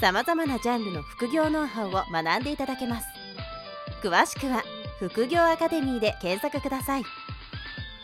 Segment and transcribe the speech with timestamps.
[0.00, 3.08] さまざまなジャンルの副業ノウハウを学んでいただけます
[4.00, 4.62] 詳しくは
[5.00, 7.02] 「副業アカデミー」で検索ください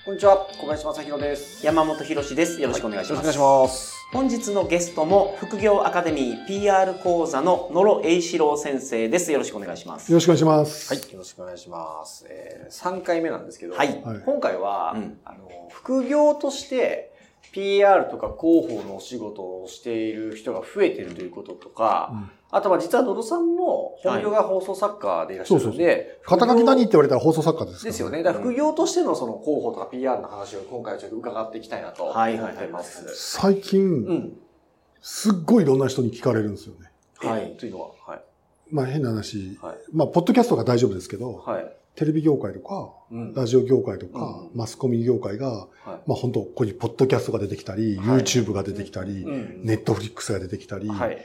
[0.05, 1.65] こんにちは、小林正弘です。
[1.65, 2.61] 山本博です。
[2.61, 3.25] よろしくお願いします。
[3.25, 4.07] よろしくお願いします。
[4.13, 9.33] 本日のゲストも副業アカデミー PR 講座の野呂栄志郎先生です。
[9.33, 10.13] よろしくお願いします。
[10.13, 10.93] よろしくお願いします。
[10.93, 12.27] はい、よろしくお願いします。
[12.29, 17.14] えー、3回目なんですけど、はいはい今回は、うんあの、副業として
[17.55, 28.23] PR とか広報のお仕事をしている人が増えてるということとか、うんあとは実は野呂さんも本業が放送作家でいらっしゃるので、肩書き何って言われたら放送作家ですからですよね。
[28.23, 33.09] だから副業としてのその広報とか PR の話を今回はちょっと伺っていきたいなと思はいはいはいってます。
[33.13, 34.33] 最近、うん。
[35.01, 36.93] すっごいいろんな人に聞かれるんですよね。
[37.17, 37.57] はい。
[37.57, 38.23] というのは、はい。
[38.71, 39.79] まあ変な話、はい。
[39.93, 41.77] まあポッドキャストが大丈夫ですけど、はい。
[41.97, 43.35] テレビ業界とか、うん。
[43.35, 44.59] ラジオ業界とか、うん。
[44.59, 45.69] マスコミ業界が、はい。
[45.87, 48.23] まあ本当ここにポッドキャストが出てきたり、はい。
[48.23, 49.61] YouTube が出てきたり、うん。
[49.63, 51.19] ネットフリックスが出てきたり、はい。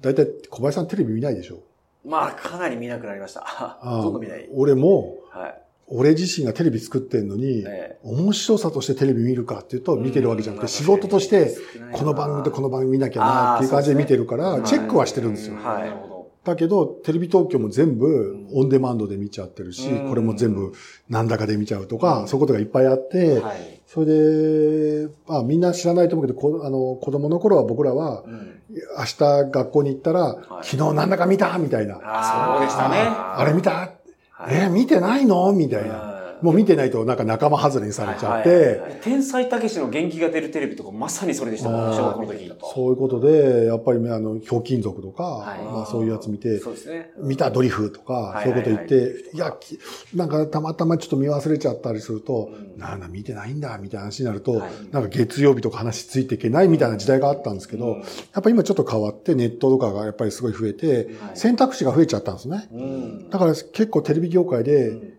[0.00, 0.14] だい。
[0.14, 1.60] たい小林さんテレビ見ないでしょ？
[2.04, 3.44] まあ、かなり見なくなりました。
[3.46, 4.48] あほとんど見ない。
[4.52, 5.60] 俺も、はい。
[5.86, 15.56] 俺自身がテレビ作ってんのに、え面白さとしてテレビ見るかっていうと見てるわけじゃなくて、うん仕事として、えこの番組とこの番組見なきゃなっていう感じで見てるから、チェックはしてるんですよ。
[15.56, 16.13] はい
[16.44, 18.48] だけど、テレビ東京も全部ん。
[18.52, 20.08] オンデマンドで見ちゃってるし、うん。
[20.08, 20.72] これも全部
[21.08, 22.28] なんだかで見ちゃうとか、うん。
[22.28, 23.80] そういうことがいっぱいあって、はい。
[23.86, 28.60] それで、まあみんな知らないと思うけど、こあの子供の頃は僕らは、うん。
[28.98, 30.64] 明日学校に行ったら、い。
[30.64, 31.94] 昨日なんだか見たみたいな。
[31.94, 32.00] そ
[32.62, 32.96] うでしたね。
[32.98, 33.70] あれ見た、
[34.30, 34.54] はい。
[34.54, 35.52] えー見てないの？
[35.52, 36.13] みたいな。
[36.40, 42.52] うんもう見てないとなんか仲間外れにされちゃって、天才たけしの元気が出るテレビとかまさにそれでしたもん、小学校の時。
[42.74, 47.10] そういうことで、やっぱりね、あの、ひょうきん族とか、はいまあそういうやつ見て、そうですね。
[47.18, 49.04] 見たドリフとか、いそういうこと言って、はい
[49.34, 49.78] いや、き
[50.14, 62.68] なんかたまたまちょっと見忘れちゃったりすると、うんなんだ見てないんだ、みたいな話になると、はいなんか月曜日とか話ついていけないみたいな時代があったんですけど、うんやっぱ今ちょっと変わって、ネットとかがやっぱりすごい増えて、はい選択肢が増えちゃったんですね。
[62.72, 63.30] うん。
[63.30, 65.13] だから結構テレビ業界でうん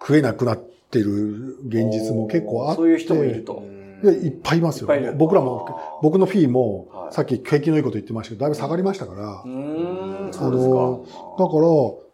[0.00, 0.58] 食えなくなっ
[0.90, 3.62] てる現実も結構あって、そういう人もいると。
[4.02, 4.88] でいっぱいいますよ。
[5.16, 11.04] 僕らも僕のフィーもは、いさっき景気のいいこと言ってましたけど、だいぶ下がりましたから、うーん、あそうですの
[11.36, 11.44] か。
[11.44, 11.60] だから、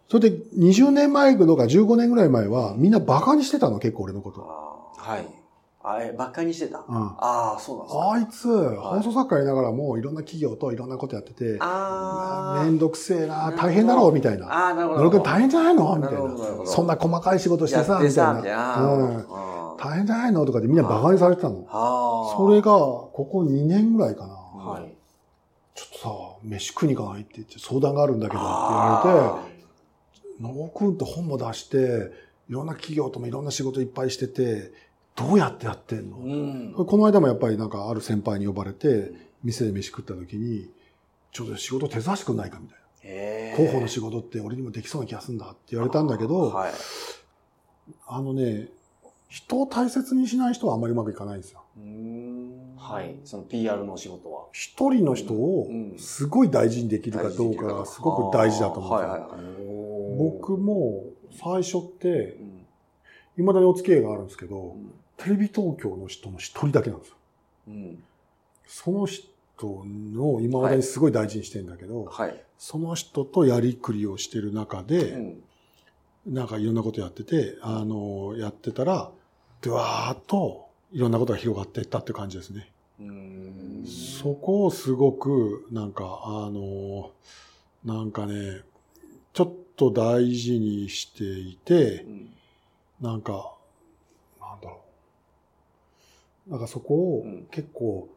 [0.09, 4.41] それで20年前とか15年ぐらい前は、みんなバカにしてたの、結構俺のこと。
[4.41, 5.46] はい。
[5.89, 6.85] あ、え、ばっかりにしてた？
[6.89, 8.51] うんああ、そうなんですか。
[8.51, 14.47] あいつ、放送作家やりながらも、いろんな企業といろんなことやってて、あめんどくせえな、大変だろう、みたいな。
[14.47, 14.99] ああ、なるほど。
[15.01, 15.97] 野呂君大変じゃないの？
[15.97, 20.45] みたいななそんな細かい仕事してさ、みたいさみたいな大変じゃないの？
[20.45, 21.65] とかでみんなバカにされてたの。
[22.37, 24.35] それが、ここ2年ぐらいかな。
[24.35, 24.93] はい。
[25.75, 26.11] ちょっとさ、
[26.43, 29.41] 飯食いに行かないって言って相談があるんだけどって言わ
[30.41, 32.11] れて、野呂君って本も出して、
[32.49, 34.73] いろんな企業ともいろんな仕事いっぱいしてて、
[35.17, 36.87] どうやってやってんの、うん。
[36.87, 39.13] この間もやっぱりなんかある先輩に呼ばれて、
[39.43, 40.69] 店で飯食った時に、
[41.33, 43.57] ちょっと仕事手伝わしてくんないかみたいな。
[43.57, 46.73] 広報の仕事って俺にもできそうな気がするんだって言われたんだけど、はい。
[48.07, 48.69] あのね、
[49.29, 51.63] 人を大切にしない人はあんまりうまくいかないんですよ。
[52.77, 53.17] はい。
[53.25, 54.47] その PR のお仕事は。
[54.53, 59.13] 一人の人をうんすごい大事にできるかどうかがすごく大事だと思うんですよ。
[59.13, 60.19] はいはいはい。
[60.19, 62.67] 僕も最初ってう、ん
[63.37, 67.15] 未だにお付き合いがあるんですけど、うんテレビ東京の人の一人だけなんですよ。
[67.69, 68.05] うん。
[68.67, 69.25] その人
[69.87, 72.45] の今までにすごい大事にしてるんだけど、はい。
[72.59, 75.43] その人とやりくりをしてる中で、うん
[76.27, 79.13] なんかいろんなことやってて、あの、やってたら、
[79.61, 82.69] ドワーッといろんなことが広がっていったって感じですね。
[83.87, 87.13] そこをすごく、なんか、あの、
[87.85, 88.63] なんかね、
[89.35, 92.35] ちょっと大事にしていてう、ん
[93.01, 93.53] なんか、
[94.41, 94.86] なんだろう。
[96.49, 98.09] なんかそこをうん結構、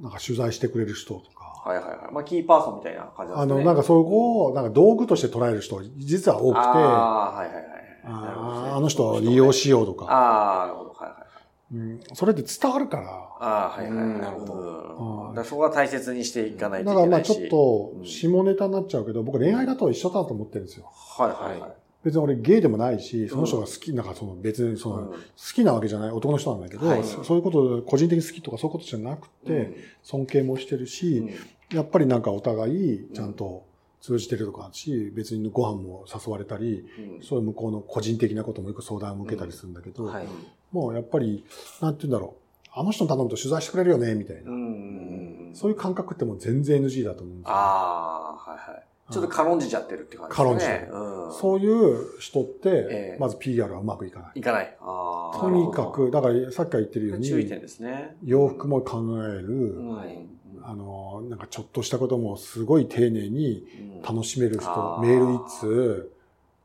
[0.00, 2.12] なんか取材してくれる人とか、はいはいはい。
[2.12, 3.42] まあ、キーパーソンみたいな感じですね。
[3.42, 7.64] あの、なんかそこを、なんか道具として捉える人、実は多くて、ああ、はいはいはい。
[8.04, 10.90] あの人は利用しようとか、ああ、なるほど。
[10.90, 11.28] はいはいはい。
[11.70, 13.10] うん、それって伝わるから、
[13.40, 14.46] ああ、はいはいなるほ
[15.34, 17.28] どそこは大切にしていかないとだいけないし。
[17.28, 20.90] からまあちょっとうん下ネタになっちゃうけど、僕恋愛だと一緒だと思ってるんですよ。
[20.90, 21.72] はいはいはい。
[22.08, 25.18] 別に俺ゲイでもないし、その人が好き、なんかその別にその、うん好
[25.54, 31.22] きなわけじゃない男の人なんだけど、はいそそういうことで個人的に好きとかそういうことじゃなくて、尊敬もしてるし、
[31.72, 33.66] やっぱりなんかお互いちゃんと
[34.00, 40.26] 通じてるとかあるし、別にご飯も誘われたり、うんそういう向こうの個人的なこともよく相談を受けたりするんだけど、はい。
[40.72, 41.44] もうやっぱり、
[41.80, 42.42] なんて言うんだろう。
[42.70, 44.50] あの人に頼むと取材してくれるよね、みたいな。
[44.50, 45.50] うん。
[45.52, 47.54] そういう感覚ってもう全然 NG だと思うんですよ。
[47.54, 48.84] ああ、はいはい。
[49.10, 50.44] ちょっと軽んじちゃってるって感じですね。
[50.44, 51.32] 軽んじてるうん。
[51.32, 54.30] そういう人って、ええまず PR はうまくいかない。
[54.36, 54.76] いかない。
[54.80, 58.16] とにかく、だからさっきから言ってるように、注意点ですね。
[58.24, 60.26] 洋服も考える、はい。
[60.62, 66.12] あの、なんかちょっとしたこともすごい丁寧にうん楽しめる人、メール一通、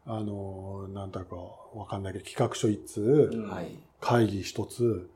[0.06, 1.36] あの、なんだか
[1.74, 3.32] わかんないけど、企画書一通。
[4.02, 5.10] 会議一つ。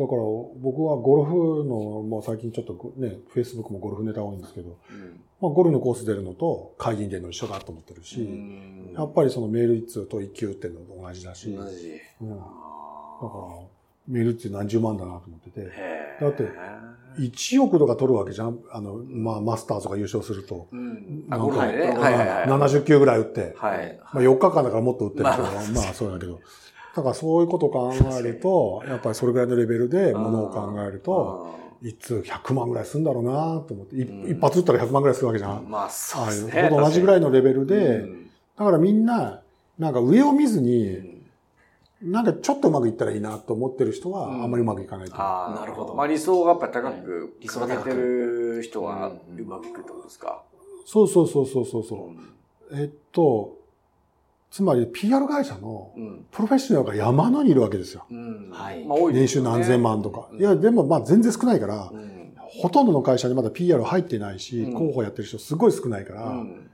[0.00, 12.00] だから僕はゴルフの、もう最近ちょっとね、Facebook もゴルフネタ多いんですけど、うんまあゴルフのコース出るのと会議に出るの一緒だと思ってるし、うんやっぱりそのメール一通と一級っていうのと同じだし、同じ。
[12.22, 13.24] うん、だかあ
[13.60, 13.66] ら
[14.08, 15.70] メールって何十万だなと思ってて、
[16.20, 16.44] だって
[17.18, 20.68] 1億とか取るわけじゃんあの、まあマスターズが優勝すると。
[20.72, 21.26] うん。
[21.28, 21.92] あ、なんかゴルフでね。
[21.92, 22.46] はいはいはいはい。
[22.46, 23.98] 70球ぐらい打って、はい。
[24.14, 26.40] まあ4日間だからもっと打ってるけど、ままあそうだけど。
[26.96, 34.30] だからそういうことを考えると、やっぱりそれぐらいのレベルでものを考えると、一通100万ぐらいするんだろうなと思って、いうん。
[34.30, 35.68] 一発打ったら100万ぐらいするわけじゃん。
[35.68, 36.68] まあ、そうですね。
[36.68, 37.76] と同じぐらいのレベルで。
[38.00, 38.06] で、
[38.58, 39.40] だからみんな、
[39.78, 41.20] なんか上を見ずに、
[42.02, 44.42] なんかちょっとうまくいったらいいなと思ってる人は、うん。
[44.42, 45.26] あんまりうまくいかないと思う。
[45.26, 45.94] ああ、なるほど。
[45.94, 49.08] まあ理想がやっぱり高はいく、理想が高てる人は
[49.38, 50.42] うまくいくってことですか？
[50.84, 52.76] そうそうそうそうそうそう。
[52.78, 53.56] えっと、
[54.50, 56.26] つまり PR 会社のうん。
[56.30, 58.04] プロフェッショナルが山のにいるわけですよ。
[58.10, 58.50] うん。
[58.50, 58.84] はい。
[58.84, 59.50] まあ多いですよね。
[59.50, 60.28] 年収何千万とか。
[60.32, 60.40] うん。
[60.40, 62.34] いや、でもまあ全然少ないからう、ん。
[62.36, 64.70] ほとんどの会社にまだ PR 入ってないし、うん。
[64.72, 66.70] 広報やってる人すごい少ないから、うん。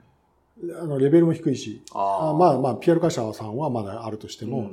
[0.81, 4.71] あのレベルも低いし、ああまあまあ PR 会社さんはまだあるとしても、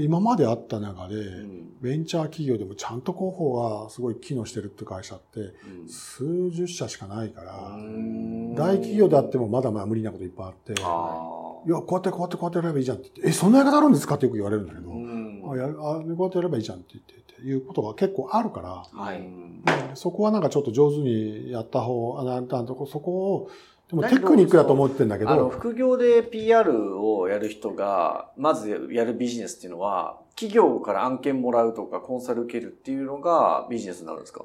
[0.00, 1.68] 今まであった中で、うん。
[1.82, 5.88] ベンチャー企業でもちゃんと広報がすごい機能してるって会社ってうん。
[5.88, 8.54] 数十社しかないから、うん。
[8.54, 14.16] 大企業であってもまだまだ無理なこといっぱいあって、あいや、こうやってこうやってこうやってやればいいじゃんって言って、え、そんなやり方あるんですか？
[14.16, 19.18] ってよく言われるんだけど、ーうんあやるあこうやってやればいいじゃんって言ってっていうことが結構あるから、はい。
[19.20, 19.62] うん。
[19.94, 23.50] そこはなんかちょっと上手にやった方、あなんとこそこを、
[23.88, 34.44] でもテクニックだと思ってんだけあの、ど、副業で PR をやる人が、まずやるビジネスっていうのは、企業から案件もらうとか、コンサル受けるっていうのがビジネスになるんですか？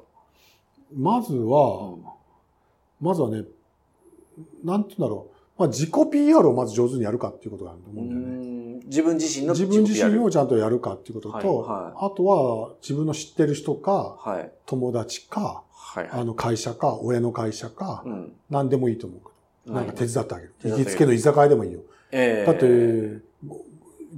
[0.94, 1.94] まずは、
[3.00, 3.44] まずはね、
[4.62, 5.37] なんて言うんだろう。
[5.58, 8.26] まあ、自己 PR をまず上手にやるかっていうことがあると思うんだよね。
[8.52, 8.58] うん
[8.88, 14.50] 自分自身の自分自身をちゃんとやるかっていうことと、はいはあとは自分の知ってる人か、はい。
[14.66, 16.08] 友達か、はい。
[16.10, 18.32] あの会社か、親の会社か、うん。
[18.50, 20.54] 何でもいいと思うけど、はないんか手伝ってあげる。
[20.64, 21.80] 行きつけの居酒屋でもいいよ。
[22.10, 23.20] ええだって、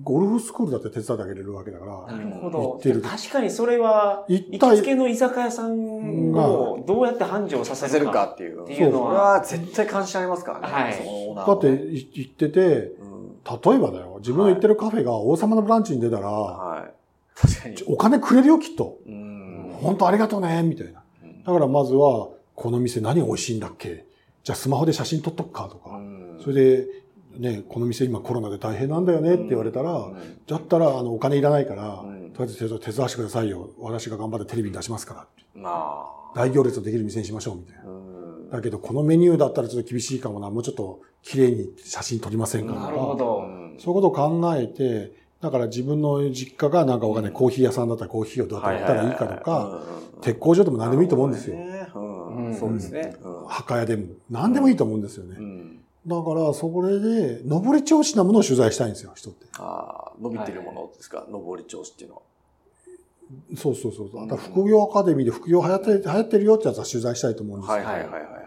[0.02, 3.02] ゴゴルフスクールだって手伝ってあげれるわけだから、なるほ行どってる。
[3.02, 8.62] 確かにそれは、行行ったきつけの居酒屋さんをどうやって繁盛ささせるせるかかっていう。
[8.62, 10.66] っていうのそれは、は絶対関心ありますからね。
[10.72, 12.60] はいそのオーナーはだってい行ってて、
[13.00, 13.10] うん
[13.42, 16.92] 例えばだよ、自分の行ってるカフェが王様のブランチに出たら、はい。
[17.34, 17.76] 確かに。
[17.87, 18.98] お金くれるよ、きっと。
[19.06, 21.02] うん本当ありがとうね、みたいな。
[21.46, 24.04] だからまずは、この店何が美味しいんだっけ？
[24.44, 25.96] じゃあスマホで写真撮っとくかとか。
[25.96, 26.87] うんそれで、
[27.38, 30.16] ね、この店今コロナで大変なんだよねって言われたら、うん
[30.46, 33.70] だったらあのお金いらないから、うんとりあえず手伝わせてくださいよ。
[33.78, 35.26] 私が頑張ってテレビに出しますから。
[35.54, 36.32] まあ。
[36.34, 37.90] 大行列のできる店にしましょう、みたいな。
[37.90, 38.10] うん
[38.50, 40.50] だけど、このメニューだったらちょっと厳しいかもな。
[40.50, 42.86] もうちょっと綺麗に写真撮りませんかとか。
[42.86, 43.44] なるほど。
[43.78, 49.82] そういうことを考えて、だから自分の実家がなんかわかんない、コーヒー屋さんだったらコーヒーをどうやってやったらいいかとか、
[50.20, 51.56] 鉄工所でも何でもいいと思うんですよ。
[51.56, 53.14] うんうんそうですね。
[53.46, 54.06] 墓屋でも。
[54.28, 55.37] 何でもいいと思うんですよね。
[56.04, 59.47] うんだから、それで、上り調子なものを取材したいんですよ、人って。
[59.59, 62.23] ああ、伸びてるものですか、上り調子っていうのは。
[63.57, 64.28] そうそうそう。
[64.28, 67.76] だから副業アカデミーで副業流行って、流行ってるよってやつは取材したいと思うんですよ。
[67.76, 68.38] はいはいはいはいはいは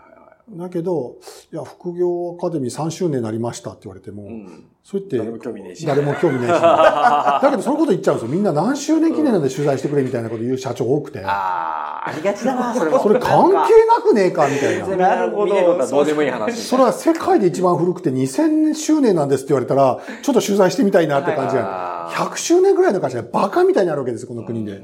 [0.55, 0.57] い。
[0.57, 1.17] だけど、
[1.51, 5.85] いや、副業アカデミー3周年になりましたって言われても、うんそう言って、誰も興味ねえし。
[5.85, 6.51] 誰も興味ないし。
[6.59, 8.35] だけど、そういうこと言っちゃうんですよ。
[8.35, 11.23] みんな何周年記念なんで取材してくれみたいなこと言う社長多くて。
[11.23, 12.99] ああ、ありがちだな、 それも。
[13.01, 14.95] それ関係なくねえかみたいな。
[14.95, 15.87] なるほど。
[15.87, 16.61] どうでもいい話。
[16.61, 22.07] それは世界で一番古くて2000周年なんですって言われたら、ちょっと取材してみたいなって感じが。
[22.07, 24.81] あー100周年ぐらいの会社がバカみたいにあるわけですよ、この国で。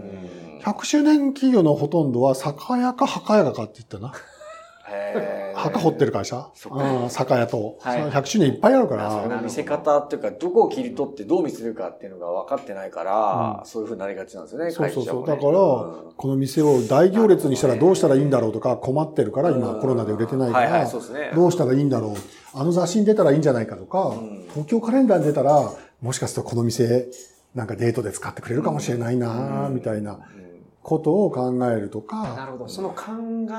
[0.64, 4.14] 100周年企業のほとんどは酒屋か墓屋かって言ったな。
[5.56, 6.50] 墓掘ってる会社？
[7.10, 7.78] 酒屋と。
[7.80, 8.02] はい。
[8.10, 9.28] 100周年いっぱいあるから。
[9.28, 15.28] の見せ方っていうか、どこを切り取ってどう見せるかっていうのが分かってないから、そういうふうになりがちなんですよね、そうそうそう。
[15.28, 20.90] だから、この店を大行列にしたらどうしたらいいんだろうとか困ってるから、今コロナで売れてないから。
[21.36, 22.12] どうしたらいいんだろう。
[22.54, 27.08] あの雑誌に出たらいいんじゃないかとかん、東京カレンダーに出たら、もしかするとこの店、
[27.54, 30.20] なんかデートで使ってくれるかもしれないなみたいな。
[30.82, 32.68] ことを考えるとか、なるほど。
[32.68, 33.04] その考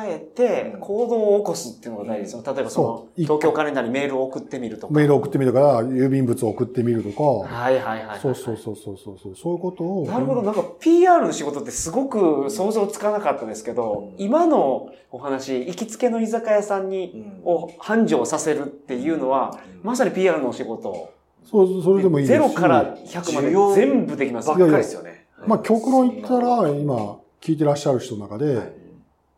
[0.04, 2.54] えて、行動を起こすっていうのが大事ですよ。
[2.54, 4.94] 例えばその東京カレンダーにメールを送ってみるとか。
[4.94, 8.20] メール送ってみるから、郵便物を送ってみるとか、はいはいはい。
[8.20, 10.06] そうそうそうそうそうそう、そういうことを。
[10.06, 10.42] なるほど。
[10.42, 21.10] なんか PR の仕事ってすごく想像つかなかったですけど、今のお話、行きつけの居酒屋さんに、を繁盛させるっていうのは、まさに PR のお仕事。
[21.44, 22.48] そう、それでもいいですし。
[22.48, 25.19] ゼロから100まで全部できますばっかりですよね。
[25.46, 28.54] まあ、極論言ったら、今、聞いてらっしゃる人の中で、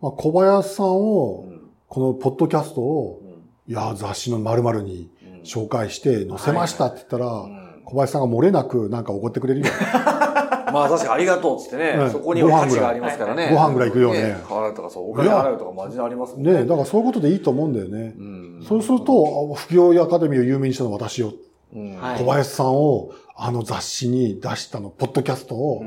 [0.01, 1.45] まあ、小林さんを、
[1.89, 3.23] このポッドキャストを、
[3.69, 5.11] いや、雑誌の〇〇に
[5.45, 7.47] 紹介して載せましたって言ったら、
[7.85, 9.67] 小林さんが漏れなくなんか怒ってくれるよ。
[10.73, 12.09] まあ確かにありがとうっつってね、ね。
[12.11, 13.51] そこには価値がありますからね。
[13.53, 13.89] ご飯ぐらい。
[13.91, 14.37] 行くよね。
[14.49, 16.53] 払うとかそう、お金払うとかマジでありますもんね。
[16.55, 18.15] ねだからそういうことでいいと思うんだよね。
[18.19, 18.65] うん。
[18.67, 21.33] そうすると、副業アカデミーを有名にしたのは私よ。
[21.75, 23.11] 小林さんを
[23.45, 25.85] あの雑誌に出したの、ポッドキャストを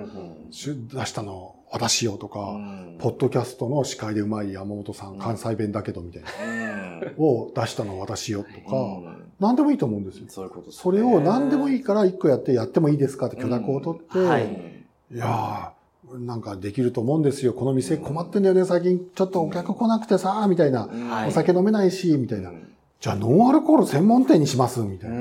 [0.51, 2.97] 出したの私よとか、うん。
[2.99, 7.13] ポッドキャストの司会でうまい山本さん、関西弁だけどみたいな、うん。
[7.17, 9.31] を出したの私よとか、うん。
[9.39, 10.25] 何でもいいと思うんですよ。
[10.27, 14.83] そういうことそれを何でもいいから一個やってやってもいいですかって許諾を取って、はい。
[15.13, 17.53] いやー、なんかできると思うんですよ。
[17.53, 18.99] この店困ってんだよね、最近。
[19.15, 20.87] ちょっとお客来なくてさ、みたいな。
[20.87, 21.29] はい。
[21.29, 22.51] お酒飲めないし、みたいな。
[22.99, 25.17] じゃあノンアルコール専門店にします、みたいな。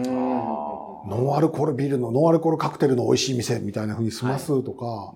[1.06, 5.12] ノンアルコールビールの、ノンアルコールカクテルの美味しい店みたいな風にしますとか、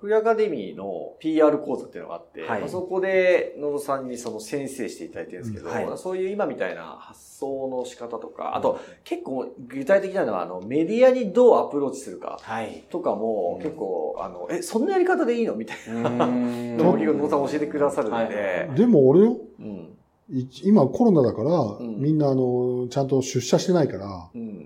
[0.00, 4.08] フリーアカデミーの PR 講座っていうのがあって、はいまあそこで野呂さん。
[4.08, 5.42] にその先生していただいてるん。
[5.42, 5.74] ですけど、うん。
[5.74, 12.84] はいそういう今みたいな発想の仕方とか、あと結構具体的なのはあのメディアにどうアプローチするかはい。
[12.88, 14.86] とかも結構、あの、え、そん。
[14.86, 16.24] なやり方でいいのみたいな。
[16.24, 16.78] うん。
[16.78, 17.46] 道義を野呂さん。
[17.46, 18.10] 教えてくださるん。
[18.10, 19.96] で、はいでも俺よ、うん。
[20.30, 21.50] い今コロナだから、
[21.86, 21.96] ん。
[22.00, 22.18] みん。
[22.18, 23.08] なあの、ちゃん。
[23.08, 24.59] と出社してないから、うん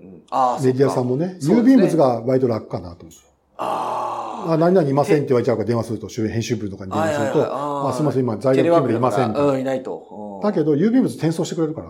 [0.63, 3.25] メディアさんもね、郵便物が割と楽かなと思って。
[3.57, 8.37] ああ、何々いませんって言われちゃうから電話すると、編集部とかに電話すると、あすみません、今あ。
[8.37, 10.07] 在宅勤務でいませんうん、いないと。
[10.11, 11.87] うんだけど、郵便物転送してくれるから、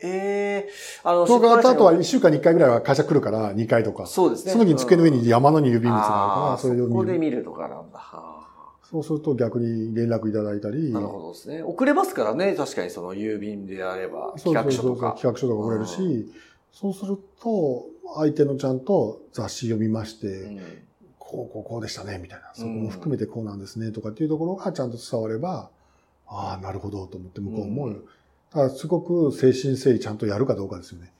[0.00, 0.68] ええ
[1.04, 4.06] あの、そうか、あとは1週間に1回ぐらいは会社来るから、2回とか。
[4.06, 4.52] そうですね。
[4.52, 6.94] その時に机の上に山のに郵便物があるあから、あそそれを見る。
[6.94, 7.98] こで見るとかなんだ。
[7.98, 8.44] は
[8.82, 11.62] そうすると逆に連絡いただいたり、あなるほどですね。
[11.62, 12.54] 送れますからね。
[12.54, 15.12] 確かにその郵便であれば、企そうそうそう画書とか。
[15.12, 16.32] 企画書とか送れるし、
[16.74, 20.60] そうすると、相手のちゃんと雑誌読みまして、うん
[21.24, 22.50] こう、こう、こうでしたね、みたいな。
[22.52, 25.70] そこも含めてこうなんですね、とかっていうところがちゃんと伝われば、
[26.26, 27.90] ああ、なるほど、と思って向こうも、う。
[27.90, 27.94] ん。
[27.94, 28.00] だ
[28.50, 31.12] からすごく精神整理ちゃんとやるかどうかですよね。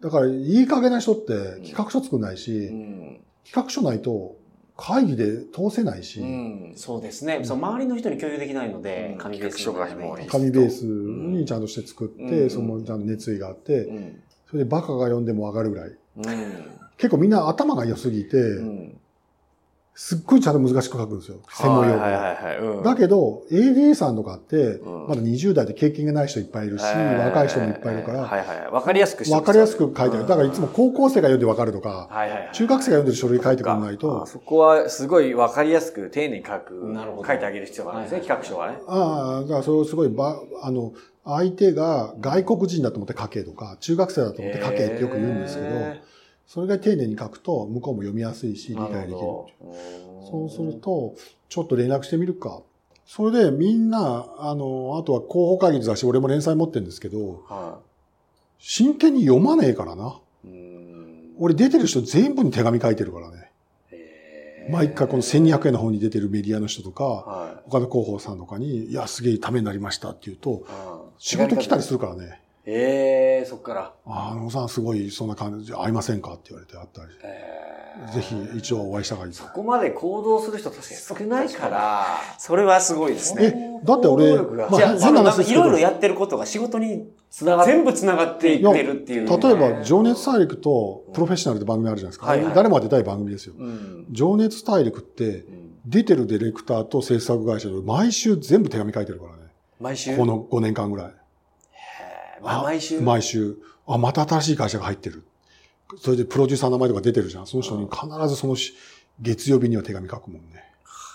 [0.00, 1.26] だから、いい加減な人って
[1.62, 3.20] 企画書作んないし、うん。
[3.44, 4.36] 企画書ないと
[4.76, 6.72] 会議で通せないし、うん。
[6.76, 7.40] そうですね。
[7.44, 9.64] そう周りの人に共有できないのでうん、紙ベース
[10.30, 12.50] 紙ベースにちゃんとして作って、うん。
[12.50, 15.88] そのちゃんと熱意があって、うんそれでバカが読んでもわかるぐらい。
[15.88, 15.96] うん
[16.98, 19.00] 結構みんな頭が良すぎて、うん
[20.02, 21.40] すっごいちゃんと難しく書くんですよ。
[21.50, 22.00] 専門用語。
[22.00, 28.70] はいはいはいはいうんだけど、AD さんとかって、うんまだ20代で経験がない人いっぱいいるし、若い人もいっぱいいるから、はいはいはい。
[28.70, 30.20] わかりやすくしてわかりやすく書いてある。
[30.20, 32.50] だからいつも高校生が読んでわかるとか、はいはいはい。
[32.54, 38.78] 中学生が読んでる書類書いてくれないあと、そこはすごいわかりやすく丁寧に書く、なるほど書いてあげる必要があるんですね、はい企画書はね。
[38.86, 40.92] ああ、だからそれをすごいば、あの、
[41.24, 46.00] 相手が外国人だと思って書けとか、中学生だと思って書けってよく言うんですけど、へ
[46.46, 49.16] それが丁寧に書くと、向こうも読みやすいし、理解できる。
[49.18, 51.14] そうすると、
[51.48, 52.62] ちょっと連絡してみるか。
[53.06, 57.78] それでみんな、あの、あとは広報会議の雑誌、俺も連載持ってるんですけど、は
[58.58, 60.20] 真剣に読まねえからな。
[61.38, 63.50] 俺出てる人全部に手紙書いてるからね。
[64.70, 70.64] 毎回この1200円の方に出てるメディアの人とか、は他の広報さんとかに、いや、すげえためになりましたって言うと、
[71.20, 72.40] 仕事来たりするからね。
[72.64, 73.92] ええそっから。
[74.06, 77.08] あのさんすごいそんな感じで会いませんかって言われて会ったり。
[77.22, 77.70] えー
[78.14, 79.48] ぜひ一応お会いした方がいいですこ。
[79.52, 82.06] こまで行動する人確かに少ないから。
[82.38, 89.26] それはすごいですえね。、だって俺、まあじゃあ、変ないろいろやってることが仕事に繋がって全部繋がっていってるっていう。
[89.26, 92.26] 例えば、情熱大陸とプロフェッショナルって番組あるじゃないですか。
[92.26, 93.54] はいはい誰もが出たい番組ですよ。
[93.58, 94.06] うん。
[94.10, 99.39] 情熱大陸って、うん出てるディレクターと制作会社で毎週全部手紙書いてるからね。
[99.80, 100.16] 毎週？
[100.16, 101.06] この5年間ぐらい。
[101.06, 103.00] へーまあ毎週？
[103.00, 103.56] 毎週。
[103.86, 105.24] あ、また新しい会社が入ってる。
[105.98, 107.46] それでプロデューサーの名前とか出てるじゃん。
[107.46, 108.74] その人に必ずそのし
[109.20, 110.64] 月曜日には手紙書くもんね。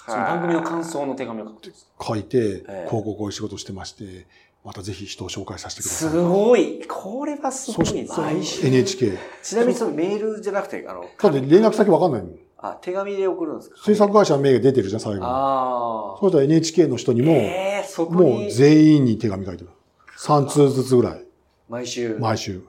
[0.05, 1.87] その番組の感想の手紙を書くんです。
[2.01, 4.27] 書いて、ええこうこうこういう仕事してまして、
[4.63, 6.09] またぜひ人を紹介させてください。
[6.09, 6.85] すごい。
[6.87, 8.07] これはすごい。
[8.07, 9.17] 毎週？NHK。
[9.41, 12.39] ちなみにそのメールじゃなくて、あの、だって連絡先わかんないもん。
[12.71, 13.77] あ、手紙で送るんですか？
[13.83, 15.25] 制作会社の名が出てるじゃん、最後に。
[15.25, 19.69] あそうしたら NHK の人にも、ええそこもにう全員に手紙書いてる。
[20.17, 21.25] 3通ずつぐらい。
[21.69, 22.17] 毎週？
[22.19, 22.61] 毎週。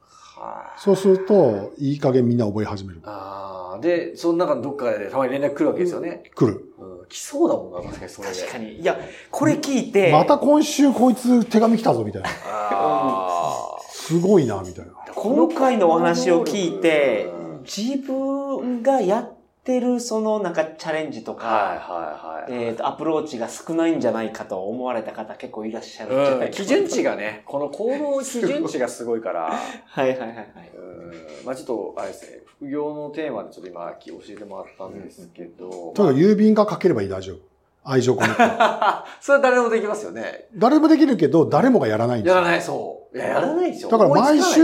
[0.00, 3.00] はあそうすると、いい加減みんな覚え始める。
[3.04, 6.24] ああ、で、その中のどっかでたまに連絡来るわけですよね。
[6.34, 6.72] 来る。
[6.78, 8.34] うん来そうだもんな、確かにそれで。
[8.34, 8.80] 確かに。
[8.80, 8.98] いや、
[9.30, 12.28] これ聞いて、また今週こいつ手紙来たぞ、みたいな。
[12.34, 14.92] あすごいな、みたいな。
[15.14, 19.35] この回のお話を聞いてうん、自分がやっ
[19.66, 21.40] てるそのなんかチャレンジとーは
[21.74, 22.64] いか、はいはい。
[22.68, 29.50] えっと、アプローチが少ないんじゃないかと思われた方結構いらっしゃるんじゃないかうん、基準値がね、この行動基準値がすごいから、
[29.86, 30.46] はいはいはいはい。
[30.74, 30.96] うん
[31.44, 37.55] まあちょっと、あれですね、副業のテーマでちょっと今教えてもらったんですけど、とにかく郵便が書ければいい、大丈夫。
[37.86, 38.34] 愛情込めて。
[39.20, 40.48] それは誰でもできますよね。
[40.54, 42.36] 誰もできるけど、誰もがやらないんですよ。
[42.36, 43.16] やらない、そう。
[43.16, 43.88] いや、やらないでしょ。
[43.88, 44.62] だから毎週、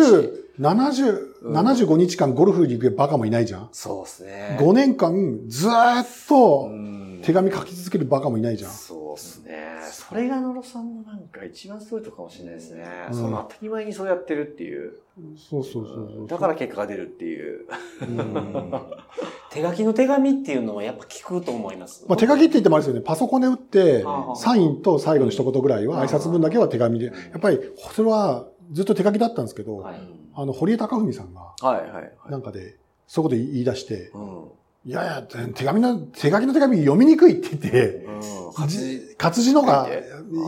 [0.61, 3.69] 70、うん75日間ゴルフに行くバカもいないじゃん。
[3.73, 4.59] そうですね。
[4.61, 8.71] 5年間ずーっとうん手紙書き続けるバカもいないじゃん。
[8.71, 9.53] そうですね。
[9.91, 12.85] それが野呂さんのなんか一番すごいとこかもしれないですね。
[13.11, 14.93] うんその当たり前にそうやってるっていう。
[15.37, 16.27] そうそうそうそう。
[16.27, 17.67] だから結果が出るっていう。
[18.03, 18.73] うん
[19.53, 22.07] 手書きの手紙っていうのはやっぱ聞くと思います。
[22.09, 23.03] まあ、手書きって言ってもあれですよね。
[23.05, 24.03] パソコンで打って
[24.35, 27.07] サインと最後の一言ぐらいは挨拶文だけは手紙で。
[27.07, 27.61] やっぱり、
[27.95, 32.13] それはずっと手書きだったんですけど、はいあの、堀江貴文さんが、はいはいはい。
[32.31, 32.77] なんかで、
[33.07, 34.49] そういうこと言い出して、うん。
[34.85, 38.53] いやいや、手紙の、手書きの手紙読みにくいって言って、うん。
[38.55, 39.89] 活字活字のが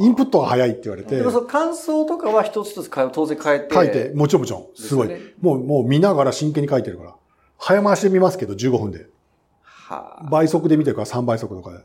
[0.00, 3.74] インプットが早いって言われてでも、その感想とかは一つ一つ当然変えて。
[3.74, 5.08] 書いて、もちろんもちろん、すごい。
[5.40, 7.14] もう、もう見ながら真剣に書いてるから。
[7.58, 9.06] 早回しで見ますけど、15分で。
[9.62, 10.28] はあ。
[10.28, 11.78] 倍速で見てるから3倍速とかで。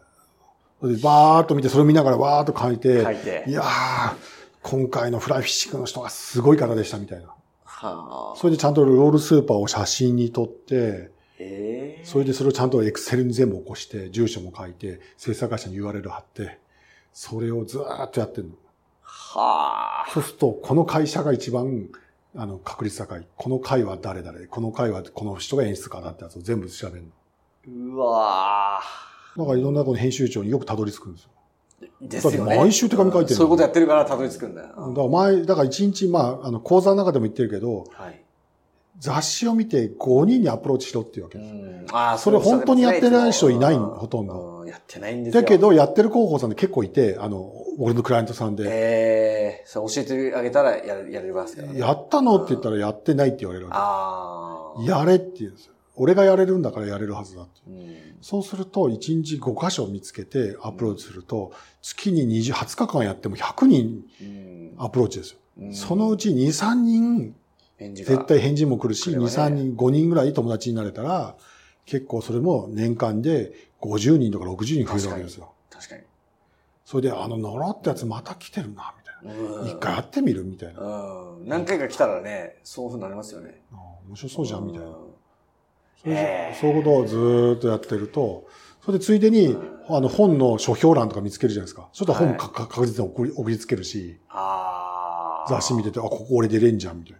[0.95, 4.15] でバーっと見て、それを見ながらわーっと書いて、書いていやー、
[4.63, 7.27] 今回のフライフィッシングの人がすごい方でしたみたいな。
[7.65, 8.33] はあ。
[8.37, 16.59] それでちゃんとロールスーパーを写真に撮って、ええそれでそれをちゃんとエクセルに全部起こして、住所も書いて、制作会社に URL 貼って、
[17.13, 18.55] それをずーっとやってるの。
[19.01, 20.11] はあ。
[20.11, 21.89] そうすると、この会社が一番、
[22.35, 23.27] あの、確率高い。
[23.35, 27.09] この会は誰々、この会はこの人が演出家だってやつを全部調べるの。
[27.93, 28.79] うわ
[29.37, 31.29] だからいろんなこの編集長によくたどり着くんですよ。
[32.01, 32.37] ーですよね。
[32.37, 34.67] だって毎週手紙書いてるのそういうことやってるからたどり着くんだよ。
[34.67, 38.23] だから前、だから一日、まあ、あの、講座の中でも言ってるけど、はい。
[38.99, 41.53] 雑誌を見て5人にアプローチしろっていうわけうです。
[41.53, 41.85] ん。
[41.95, 45.41] ああ、それ本当にやってない人いないうんほとんどうんやってないんですよ。
[45.41, 51.79] だけ、ど、やってる広報さんで結構いて、あの、俺のクライアントさんで、ええそれ教えてあげたらやる、やれますからね。
[51.79, 54.83] やったのって言ったらやってないって言われるわああ。
[54.83, 54.89] け。
[54.89, 55.73] やれって言うんですよ。
[55.95, 57.61] 俺がやれるんだからやれるはずだって。
[57.67, 57.95] うん。
[58.21, 65.37] そうすると、1日5箇所見つけてアプローチすると、月に20、20日間やっても100人うんアプローチですよ。
[65.61, 67.35] うんそのうち2、3人、
[67.79, 71.35] 返事が絶対返事も来るし、2、来ればね3人、5人ぐらい友達になれたら、
[71.85, 75.53] 結構それも年間で50人とか60人増えるわけですよ。
[75.69, 76.01] 確かに。
[76.85, 79.61] それで、あの、呪ったやつまた来てるな、みたいな。
[79.61, 80.81] うん一回会ってみるみたいな。
[81.45, 83.61] 何回か来たらね、そういうふうになりますよね。
[83.71, 83.75] あ
[84.07, 84.87] 面白そうじゃん、みたいな。
[84.87, 84.95] うん
[86.01, 88.47] そういうことをずーっとやってると、
[88.85, 89.57] それでついでに、
[89.89, 91.89] あの本の書評欄とか見つけるじゃないですか。
[91.91, 94.17] そしたら本か、か確実に送り送りつけるし。
[95.49, 97.19] 雑誌見てて、あ、ここ俺出れんじゃん、みたいな。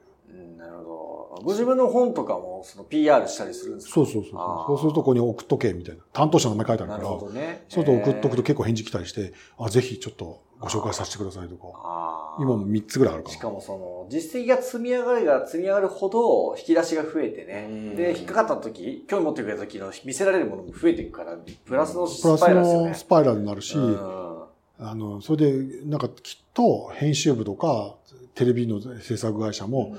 [1.43, 3.93] ご自分の本とかも、その PR したりするんですか？
[3.93, 4.65] そうそうそうそう。
[4.67, 6.04] そうするとここに送っとけ、みたいな。
[6.13, 7.65] 担当者の名前書いてあるから、ね。
[7.69, 12.38] そうすると送っとくと結構返事来たりして、あ、ぜひちょっとご紹介させてくださいとか。
[12.39, 13.36] 今も3つぐらいあるかな。
[13.36, 17.95] しかもその、実績が積み上がるが積み上がるほど、引き出しが増えてうんね。
[17.95, 22.89] で、引っかかった時、興味持ってくれた時の見せられるものも増えていくから、プラスのスプラスパイラルですよね。
[22.89, 24.30] のスパイラルになるし、うん
[24.82, 27.97] あの、それで、なんかきっと編集部とか、
[28.34, 29.97] テレビの制作会社も、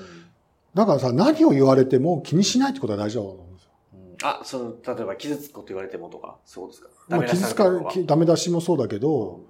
[0.74, 3.70] だからさ、何を言われても気にしないってことは大事だと思うんですよ。
[3.94, 6.88] うんあ、その、例えば傷つくこと言われてもとか、そうですか？
[7.08, 7.64] まあ、傷つか
[8.06, 9.40] ダメ出しもそうだけど、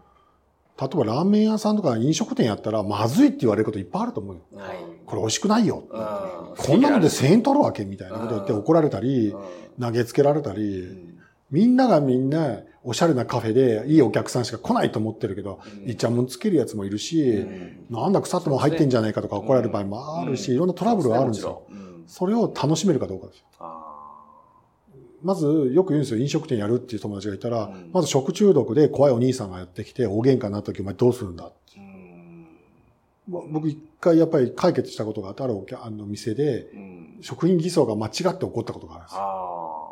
[0.80, 4.42] 例えばラーメン屋さんとか飲食店やったら、まずいって言われることいっぱいあると思うよ。
[4.56, 4.76] はい。
[5.04, 5.84] これ美味しくないよ。
[5.90, 11.09] うんこんなので1000円取るわけみたいなこと言って怒られたりう、投げつけられたんり、うん
[11.50, 15.90] みんながみんな、おしゃれなカフェでいいお客さんしか来ないと思ってるけど、うん。
[15.90, 17.86] いちゃもんつけるやつもいるし、うん。
[17.90, 21.66] なんだ腐っても入ってんじゃないかとか怒られる場合もあるし、うんいろんなトラブルはあるんですよ。
[22.06, 23.44] それを楽しめるかどうかですよ。
[23.58, 23.86] あ
[25.22, 26.20] まず、よく言うんですよ。
[26.20, 27.90] 飲食店やるっていう友達がいたら、うん。
[27.92, 32.46] まず食中毒で怖いお兄さんがやってきて、大喧嘩になった時お前どうするんだーうん。
[33.28, 37.18] ま僕一回やっぱり解決したことがあって、あの店で、うん。
[37.20, 39.89] 食品偽装が間違って起こったことがあるんですよ。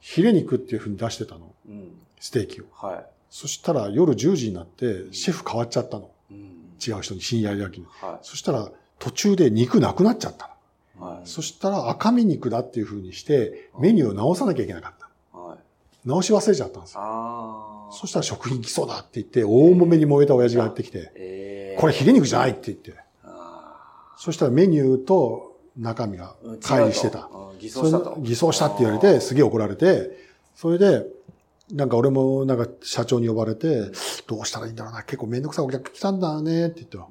[0.00, 1.52] あヒレ肉っていう風に出してたの。
[1.68, 2.64] ーうんステーキを。
[2.72, 6.10] はそしたら夜10時になって、シェフ変わっちゃったの。
[6.30, 6.34] い。
[6.34, 7.86] うん違う人に深夜焼きに。
[8.00, 10.50] はそしたら途中で肉なくなっちゃった
[10.98, 11.10] の。
[11.10, 11.14] い。
[11.16, 11.26] はい。
[11.26, 14.94] そしたら赤身肉だっていう風にして、メニューを直さなきゃいけなかっ
[15.32, 15.38] た。
[15.38, 15.58] はい。
[16.04, 17.00] 直し忘れちゃったんですよ。
[17.02, 17.92] ああ。
[17.92, 22.94] そしたら食品基礎だって言って、大揉めに燃えた親父がやってきて、えーこれヒレ肉じゃないって言って。
[23.24, 25.49] あそしたらメニューと
[25.80, 27.28] 中身が乖離してた。
[27.58, 28.16] 偽装したと。
[28.20, 30.10] 偽装したって言われて、すげえ怒られて、
[30.54, 31.06] それで、
[31.72, 33.90] なんか俺もなんか社長に呼ばれて、
[34.26, 37.06] どうしたらいいんだろうな、結構めんどくさいお客来たんだねって言ったら、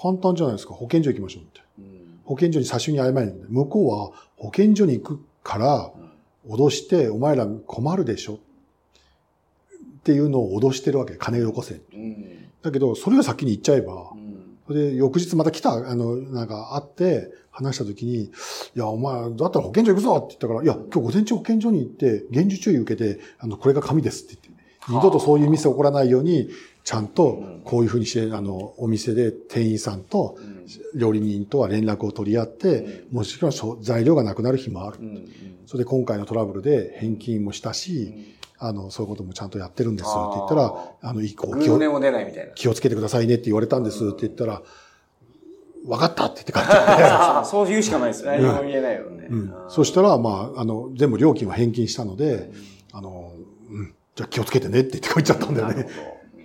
[0.00, 1.60] 簡単じゃないですか、保健所行きましょうって。
[1.78, 5.90] うん保健所に差しに謝りに行って向こうは保健所に行くから、
[6.48, 8.38] 脅して、お前ら困るでしょっ
[10.04, 11.14] ていうのを脅してるわけ。
[11.14, 11.80] 金よこせ。
[11.92, 14.12] うんだけど、それが先に言っちゃえば、
[14.68, 18.30] で、翌日また来た、あの、なんか、会って、話した時に、い
[18.74, 26.48] や、お前、だったら保健所行くぞって言ったから、いや、今日午前中保健所に行って、厳重注意受けて、あの、これが紙ですって言って、二度とそういう店起こらないように、
[26.82, 30.38] ちゃんと、こういうふうにして、あの、お店で店員さんと、
[30.94, 34.98] 料理人とは連絡を取り合って、もしくはそう材料がなくなる日もある。
[35.66, 41.78] それで今回のトラブルで返金もしたし、あの、そういうこともちゃんとやってるんですって言ったらあ、あの、以降気を。
[42.54, 44.62] 気をつけてくださいねって言われたんですって言ったら、
[45.84, 46.72] 分かったって言って帰って
[47.44, 48.38] そう言うしかないですよね。
[48.38, 49.26] 何も言えないよね。
[49.28, 52.52] うん、そしたら、まあ、あの、全部料金は返金したので、
[52.92, 53.32] あの、
[53.68, 55.88] うん、じゃあ気をつけてねって言って帰っちゃったんだよね。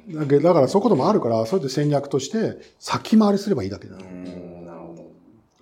[0.10, 3.98] だからそういうこともあるから、それで戦略として先回りすればいいだけだ。
[3.98, 4.67] だうん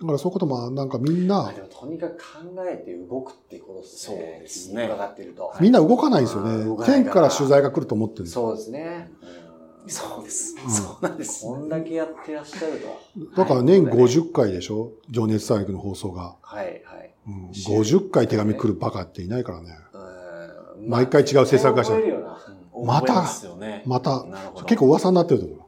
[0.00, 0.06] るほど。
[0.06, 2.22] からそういうことも、なんかみんなで、もとにかく考
[2.70, 4.16] えて動くっていうことですね。
[4.16, 5.54] そうですね伺ってると。
[5.60, 9.10] みんな動かないんですよね天から取材が来ると思ってるそうですね。
[9.88, 10.54] そうです。
[10.54, 11.42] んそうなんです。
[11.42, 13.36] こんだけやってらっしゃると。
[13.36, 14.92] だから年はい50回でしょ？
[15.08, 16.34] 情熱大陸の放送が。
[16.42, 17.14] はい、はい。
[17.28, 19.70] うん、50回手紙来るバカっていないからね。
[19.92, 20.06] うん
[20.88, 22.38] 毎回違う制作会社覚えるよな
[22.84, 23.82] またますよね。
[23.86, 24.24] また
[24.66, 25.58] 結構噂になってると思う。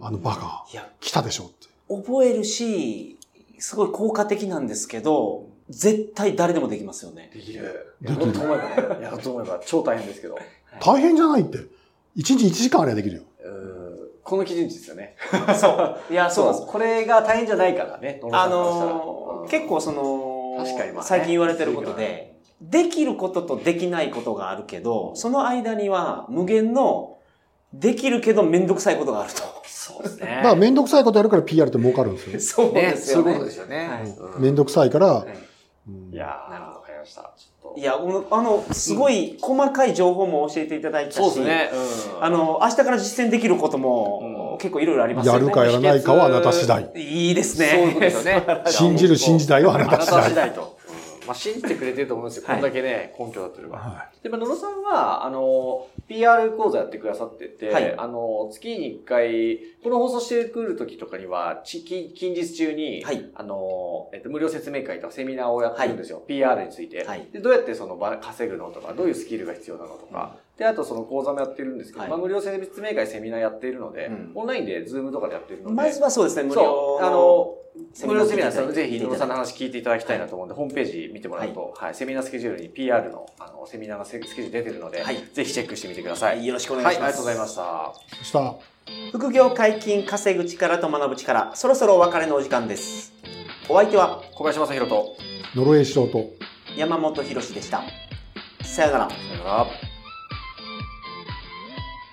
[0.00, 0.66] あのバカ、
[1.00, 1.68] 来たでしょって。
[1.88, 3.15] 覚えるし、
[3.58, 7.30] すごい効果的なんですけど、絶対誰でもできますよね。
[7.32, 7.96] できる。
[8.02, 9.02] やろうと思えばね。
[9.02, 10.38] やろうと思えば超大変ですけど。
[10.80, 11.58] 大変じゃないって。
[11.58, 11.66] 1
[12.16, 13.22] 日1時間あればできるよ。
[13.44, 13.76] うん
[14.22, 15.14] この基準値ですよね。
[15.58, 15.68] そ
[16.10, 16.12] う。
[16.12, 16.66] いや、そうなんです。
[16.66, 18.20] これが大変じゃないからね。
[18.32, 27.15] あのーうん結構その、確かにまあね最近言われてることで、できることとできないことがあるけど、その間には無限の、
[27.78, 29.42] できるけどめんどくさいことがあると。
[29.64, 32.66] そうですねだからめんどくさいことやるから PR って儲かるんですよ。
[32.66, 33.24] そうね、ですよね。
[33.24, 34.16] そういうことですよね。
[34.38, 37.22] めんどくさいから、はいやー、なるほど、わかりました。
[37.36, 37.78] ちょっと。
[37.78, 41.70] いや、あの、すごい細かい情報も教えていただいたし、そうですね。
[42.18, 45.38] うんあ、の、明日から実践できることも、結構いろいろありますよね。
[45.38, 46.90] やるかやらないかはあなた次第。
[46.96, 47.68] いいですね。
[47.68, 48.44] そういうことですよね。
[48.66, 50.46] 信じる信じないはあなた次あなた次第。
[50.48, 50.75] 第と。
[51.26, 52.46] まあ、信じてくれてると思うんですよ。
[52.46, 53.78] はいこんだけね、こんだけ喋ってれば。
[53.78, 66.22] はで、まあ、野呂さんは、あの、PR 講座やってくださってて、はいあの、月に1回、この放送してくる時とかには、ち近近日中に、はいあの、えっと、無料説明会とかセミナーをやってるんですよ。
[66.26, 67.40] PR について、はいで。
[67.40, 77.54] どうやってその場稼ぐのとか、どういうスキルが必要なのとか、で、あとその講座もやってるんですけど、はいまあ、無料説明会、セミナーやっているので、うんオンラインでズームとかでやってるので、まずはそうですね、無料あの、
[77.92, 86.26] セミナー無料セミナーです聞いていただいてぜひ、野呂さんの話聞いていただきたいなと思うんで、ホームページ見てもらうと、はい、セミナースケジュールに PR の、あの、セミナーのスケジュール出てるので、はいぜひチェックしてみてくださ。
[86.26, 87.10] はいい、よろしくお願はいい、します。
[87.10, 88.16] ありがとうございました。
[88.18, 88.54] そしたら、
[89.12, 93.12] 副業解禁、稼ぐ力と学ぶ力、そろそろお別れのお時間です。
[93.68, 95.16] お相手は小林正宏と、
[95.54, 96.30] ノロウェー素人。
[96.76, 97.82] 山本博史でした。
[98.62, 99.10] さよなら。
[99.10, 99.95] さよなら。